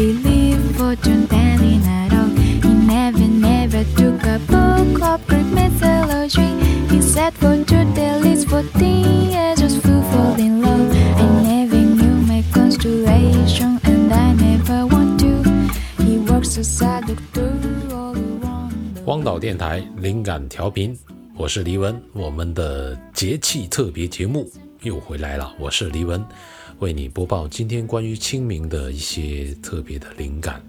[0.00, 2.30] believe fortune telling at all.
[2.64, 6.48] He never, never took a book of Greek mythology.
[6.88, 10.88] He said for truth at least fourteen years just fool fall in love.
[11.20, 15.32] I never knew my constellation and I never want to.
[16.02, 19.04] He works so sad look through all the wonder.
[19.04, 20.98] 荒岛电台灵感调频，
[21.36, 22.00] 我是黎文。
[22.14, 24.50] 我们的节气特别节目
[24.82, 26.24] 又回来了，我是黎文，
[26.78, 30.62] 为你播报今天关于清明的一些特别的灵感。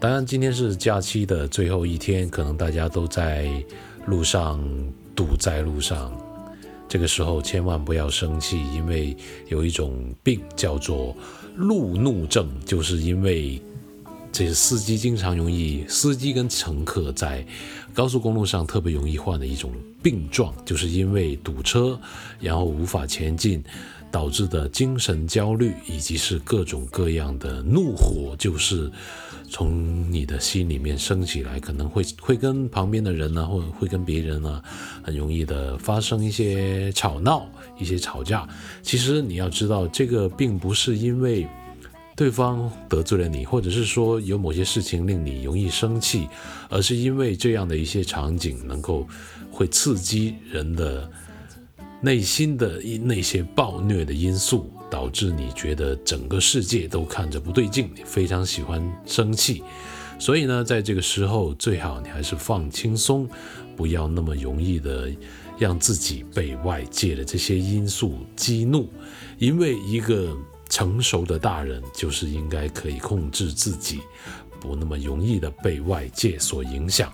[0.00, 3.48] 当然，今天是假期的最后一天，可能大家都在
[4.06, 4.60] 路上
[5.14, 6.12] 堵在路上。
[6.88, 11.16] 这个时候千万不要生气，因为有一种病叫做
[11.54, 13.62] 路怒症，就是因为
[14.32, 17.46] 这是司机经常容易，司机跟乘客在
[17.92, 19.70] 高速公路上特别容易患的一种
[20.02, 22.00] 病状，就是因为堵车，
[22.40, 23.62] 然后无法前进，
[24.10, 28.90] 导致的精神焦虑，以及是各种各样的怒火，就是
[29.50, 34.62] 从你的心里面升起来，可能会会跟旁边的人呢，或会跟别人呢，
[35.02, 37.46] 很容易的发生一些吵闹，
[37.78, 38.48] 一些吵架。
[38.82, 41.46] 其实你要知道，这个并不是因为。
[42.22, 46.28] 对方得罪了你，或者是说有某些事情令你容易生气，
[46.68, 49.04] 而是因为这样的一些场景能够
[49.50, 51.10] 会刺激人的
[52.00, 59.64] 内心的那些暴虐的因素，导致你觉得整个世界都看着不对劲，你非常喜欢生气。
[60.16, 63.28] 所以呢，在这个时候最好你还是放轻松，
[63.74, 65.10] 不要那么容易的
[65.58, 68.88] 让自己被外界的这些因素激怒，
[69.38, 70.36] 因为一个。
[70.72, 74.00] 成熟的大人就是应该可以控制自己，
[74.58, 77.12] 不那么容易的被外界所影响。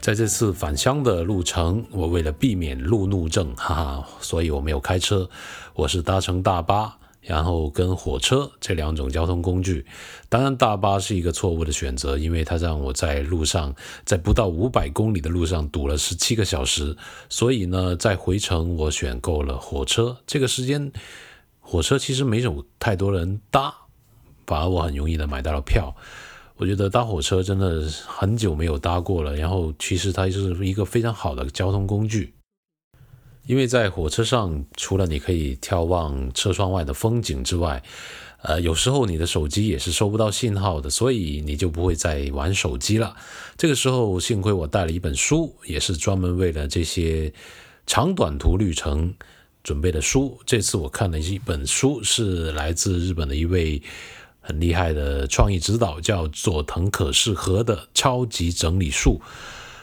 [0.00, 5.28] 在这次返乡的路程，我为了避免路怒症，哈哈，所以我没有开车，
[5.74, 6.96] 我是搭乘大巴。
[7.20, 9.84] 然后跟火车这两种交通工具，
[10.28, 16.96] 当然大巴是一个错误的选择，因为它让我在路上，在不到五百公里的路上堵了十七个小时。
[17.28, 20.16] 所以呢，在回程我选购了火车。
[20.26, 20.90] 这个时间，
[21.60, 23.74] 火车其实没有太多人搭，
[24.46, 25.94] 反而我很容易的买到了票。
[26.56, 29.36] 我觉得搭火车真的很久没有搭过了。
[29.36, 32.34] 然后其实它就是一个非常好的交通工具。
[33.46, 37.82] 因为在火车上，除了你可以眺望车窗外的风景之外，
[38.42, 43.16] 呃，有时候你的手机也是收不到信号的，所以你就不会再玩手机了。
[43.56, 47.32] 这个时候，幸亏我带了一本书，也是专门为了这些
[47.86, 49.12] 长短途旅程
[49.62, 50.38] 准备的书。
[50.46, 53.82] 这次我看了一本书，是来自日本的一位
[54.40, 59.20] 很厉害的创意指导，叫佐藤可士和的《超级整理术》。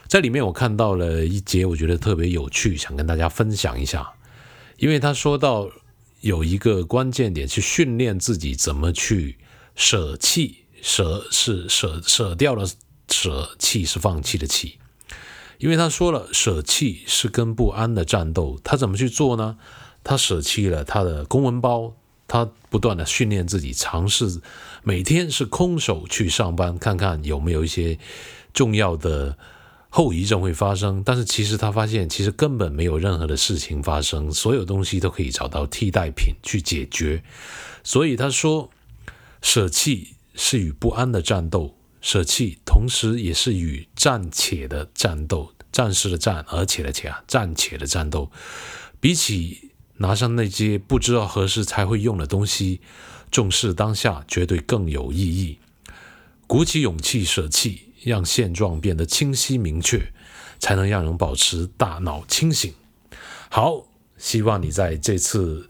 [0.07, 4.13] 在里面我看到了一节，我觉得特别有趣，想跟大家分享一下。
[4.77, 5.69] 因为他说到
[6.21, 9.37] 有一个关键点，去训练自己怎么去
[9.75, 12.65] 舍弃，舍是舍舍掉了，
[13.09, 14.77] 舍弃是放弃的弃。
[15.57, 19.57] 因为他说了，舍弃是跟不安的战斗，他怎么去做呢？
[20.05, 21.97] 他舍弃了他的公文包，
[22.29, 24.39] 他不断的训练自己，尝试
[24.83, 27.99] 每天是空手去上班，看看有没有一些
[28.53, 29.37] 重要的。
[29.97, 37.23] 后遗症会发生，但是其实他发现，其实根本没有任何的事情发生，所有东西都可以找到替代品去解决。
[37.83, 38.69] 所以他说，
[39.41, 48.29] 舍弃是与不安的战斗，舍弃同时也是与暂且的战斗，暂时的暂，而且的且啊，暂且的战斗。
[48.99, 52.81] 比起拿上那些不知道何时才会用的东西，
[53.31, 55.57] 重视当下绝对更有意义。
[56.45, 57.86] 鼓起勇气舍弃。
[58.07, 60.01] 让现状变得清晰明确，
[60.59, 62.73] 才能让人保持大脑清醒。
[63.49, 63.85] 好，
[64.17, 65.69] 希望你在这次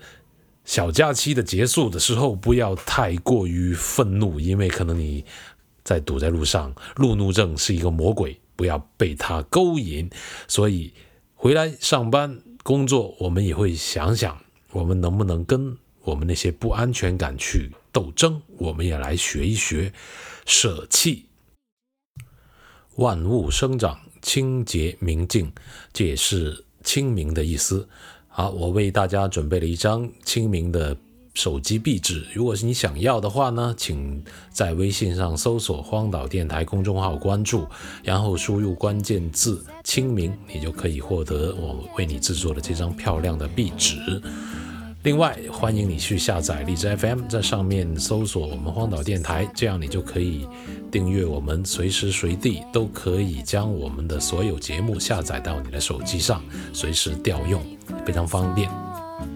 [0.64, 5.26] 小假期的结束的时候，不要太过于愤怒，因为可能你
[5.84, 10.10] 在堵在路上，路怒症是一个魔鬼，不要被他勾引。
[10.48, 10.94] 所以
[11.36, 14.38] 回来上班工作，我们也会想想，
[14.72, 18.42] 我们能不能跟我们那些不安全感去斗争？
[18.58, 19.94] 我们也来学一学
[20.46, 21.27] 舍弃。
[22.98, 25.52] 万物生长，清洁明净，
[25.94, 27.88] 这也是清明的意思。
[28.28, 30.98] 好，我为大家准备了一张清明的
[31.36, 32.26] 手机壁纸。
[32.34, 37.68] 如果是你想要的话呢，请在微信上搜索“荒岛电台”公众号，关注，
[38.04, 44.20] 然后输入关键字“清明”，你就可以获得我为你制作的这张漂亮的壁纸。
[45.08, 50.46] 另外，欢迎你去下载荔枝 FM，在上面搜索我们荒岛电台，这样你就可以
[50.92, 51.24] 订阅。
[51.24, 56.44] 我们随时随地都可以将我们的所有节目下载到你的手机上，
[56.74, 57.62] 随时调用，
[58.06, 58.70] 非常方便。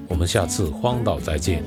[0.09, 1.63] 我们下次荒岛再见。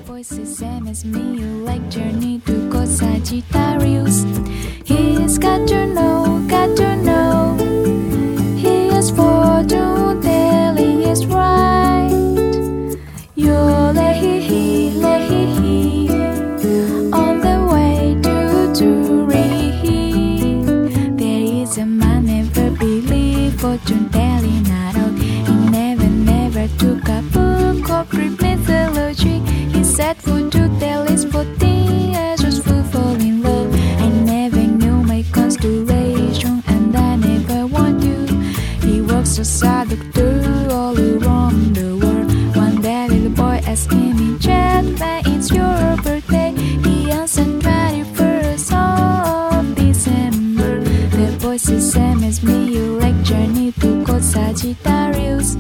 [18.75, 19.14] To.
[51.55, 55.55] voice is same as me You like journey to code Sagittarius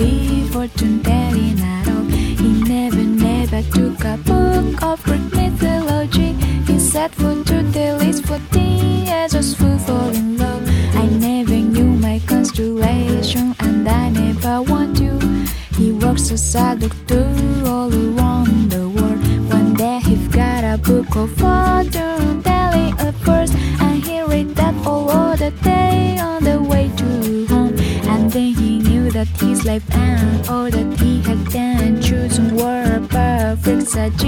[0.00, 2.04] believe fortune telling at all.
[2.42, 6.32] He never, never took a book of Greek mythology.
[6.68, 10.62] He set foot to the least for tea, I just fell fall in love.
[11.02, 15.18] I never knew my constellation, and I never want you.
[15.76, 17.26] He works as a doctor
[17.66, 19.20] all around the world.
[19.52, 23.54] One day he got a book of fortune telling at first,
[23.84, 25.89] and he read that all the day.
[29.70, 32.02] life and all that he had done.
[32.02, 34.24] Choose were perfect such